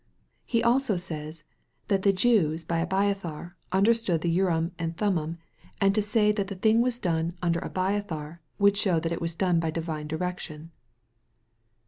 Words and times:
He 0.47 0.63
also 0.63 0.97
says, 0.97 1.43
that 1.87 2.01
the 2.01 2.11
Jews 2.11 2.65
by 2.65 2.79
"Abiathar" 2.79 3.55
understood 3.71 4.21
the 4.21 4.31
Urim 4.31 4.71
and 4.79 4.97
Thummim, 4.97 5.37
and 5.79 5.93
to 5.93 6.01
say 6.01 6.31
that 6.31 6.47
the 6.47 6.55
thing 6.55 6.81
was 6.81 6.97
done" 6.97 7.37
under 7.43 7.59
Abiathar" 7.59 8.41
would 8.57 8.77
show 8.77 8.99
that 8.99 9.11
it 9.11 9.21
was 9.21 9.35
done 9.35 9.59
by 9.59 9.69
divine 9.69 10.07
direction. 10.07 10.71